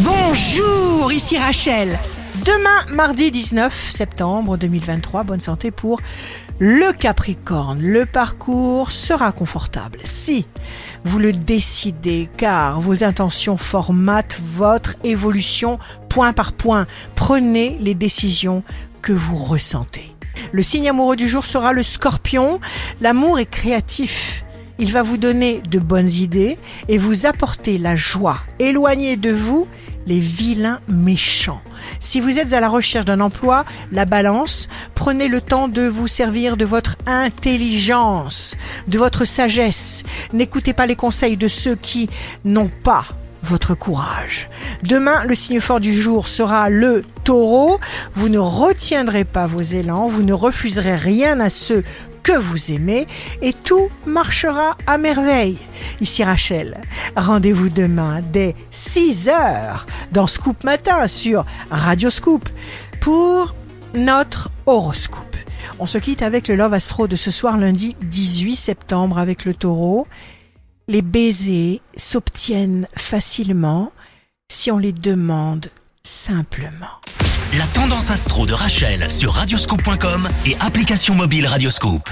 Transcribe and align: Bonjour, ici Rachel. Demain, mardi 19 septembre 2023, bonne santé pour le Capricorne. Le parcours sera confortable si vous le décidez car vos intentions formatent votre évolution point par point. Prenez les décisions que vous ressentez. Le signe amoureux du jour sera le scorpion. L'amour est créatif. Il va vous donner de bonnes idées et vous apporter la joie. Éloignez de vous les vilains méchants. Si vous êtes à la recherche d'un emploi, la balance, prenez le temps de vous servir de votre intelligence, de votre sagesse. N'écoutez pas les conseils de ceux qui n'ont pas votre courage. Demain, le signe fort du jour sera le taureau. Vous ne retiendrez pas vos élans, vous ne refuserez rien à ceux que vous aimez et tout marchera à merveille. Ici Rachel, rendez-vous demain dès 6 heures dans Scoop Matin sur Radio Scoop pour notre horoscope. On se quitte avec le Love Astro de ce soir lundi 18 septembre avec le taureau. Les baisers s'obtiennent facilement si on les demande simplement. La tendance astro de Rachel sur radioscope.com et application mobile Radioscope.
Bonjour, 0.00 1.10
ici 1.10 1.38
Rachel. 1.38 1.98
Demain, 2.44 2.94
mardi 2.94 3.30
19 3.30 3.72
septembre 3.72 4.58
2023, 4.58 5.22
bonne 5.22 5.40
santé 5.40 5.70
pour 5.70 6.02
le 6.58 6.92
Capricorne. 6.92 7.80
Le 7.80 8.04
parcours 8.04 8.92
sera 8.92 9.32
confortable 9.32 9.98
si 10.04 10.46
vous 11.04 11.18
le 11.18 11.32
décidez 11.32 12.28
car 12.36 12.78
vos 12.82 13.04
intentions 13.04 13.56
formatent 13.56 14.38
votre 14.54 14.96
évolution 15.02 15.78
point 16.10 16.34
par 16.34 16.52
point. 16.52 16.86
Prenez 17.14 17.78
les 17.80 17.94
décisions 17.94 18.62
que 19.00 19.14
vous 19.14 19.36
ressentez. 19.36 20.14
Le 20.52 20.62
signe 20.62 20.90
amoureux 20.90 21.16
du 21.16 21.26
jour 21.26 21.46
sera 21.46 21.72
le 21.72 21.82
scorpion. 21.82 22.60
L'amour 23.00 23.38
est 23.38 23.46
créatif. 23.46 24.44
Il 24.78 24.92
va 24.92 25.02
vous 25.02 25.16
donner 25.16 25.62
de 25.70 25.78
bonnes 25.78 26.10
idées 26.10 26.58
et 26.88 26.98
vous 26.98 27.26
apporter 27.26 27.78
la 27.78 27.96
joie. 27.96 28.40
Éloignez 28.58 29.16
de 29.16 29.30
vous 29.30 29.66
les 30.06 30.20
vilains 30.20 30.80
méchants. 30.86 31.62
Si 31.98 32.20
vous 32.20 32.38
êtes 32.38 32.52
à 32.52 32.60
la 32.60 32.68
recherche 32.68 33.06
d'un 33.06 33.20
emploi, 33.20 33.64
la 33.90 34.04
balance, 34.04 34.68
prenez 34.94 35.28
le 35.28 35.40
temps 35.40 35.68
de 35.68 35.82
vous 35.82 36.08
servir 36.08 36.56
de 36.56 36.64
votre 36.64 36.96
intelligence, 37.06 38.56
de 38.86 38.98
votre 38.98 39.24
sagesse. 39.24 40.02
N'écoutez 40.32 40.74
pas 40.74 40.86
les 40.86 40.96
conseils 40.96 41.36
de 41.36 41.48
ceux 41.48 41.74
qui 41.74 42.08
n'ont 42.44 42.70
pas 42.82 43.06
votre 43.46 43.74
courage. 43.74 44.48
Demain, 44.82 45.24
le 45.24 45.34
signe 45.34 45.60
fort 45.60 45.80
du 45.80 45.94
jour 45.94 46.28
sera 46.28 46.68
le 46.68 47.04
taureau. 47.24 47.78
Vous 48.14 48.28
ne 48.28 48.38
retiendrez 48.38 49.24
pas 49.24 49.46
vos 49.46 49.62
élans, 49.62 50.08
vous 50.08 50.22
ne 50.22 50.32
refuserez 50.32 50.96
rien 50.96 51.40
à 51.40 51.48
ceux 51.50 51.82
que 52.22 52.36
vous 52.36 52.72
aimez 52.72 53.06
et 53.40 53.52
tout 53.52 53.88
marchera 54.04 54.76
à 54.88 54.98
merveille. 54.98 55.58
Ici 56.00 56.24
Rachel, 56.24 56.80
rendez-vous 57.14 57.68
demain 57.68 58.20
dès 58.32 58.56
6 58.70 59.28
heures 59.28 59.86
dans 60.10 60.26
Scoop 60.26 60.64
Matin 60.64 61.06
sur 61.06 61.46
Radio 61.70 62.10
Scoop 62.10 62.48
pour 63.00 63.54
notre 63.94 64.50
horoscope. 64.66 65.36
On 65.78 65.86
se 65.86 65.98
quitte 65.98 66.22
avec 66.22 66.48
le 66.48 66.56
Love 66.56 66.74
Astro 66.74 67.06
de 67.06 67.16
ce 67.16 67.30
soir 67.30 67.58
lundi 67.58 67.96
18 68.02 68.56
septembre 68.56 69.18
avec 69.18 69.44
le 69.44 69.54
taureau. 69.54 70.08
Les 70.88 71.02
baisers 71.02 71.80
s'obtiennent 71.96 72.86
facilement 72.96 73.90
si 74.48 74.70
on 74.70 74.78
les 74.78 74.92
demande 74.92 75.68
simplement. 76.04 77.00
La 77.58 77.66
tendance 77.66 78.10
astro 78.10 78.46
de 78.46 78.52
Rachel 78.52 79.10
sur 79.10 79.32
radioscope.com 79.32 80.28
et 80.44 80.54
application 80.60 81.16
mobile 81.16 81.48
Radioscope. 81.48 82.08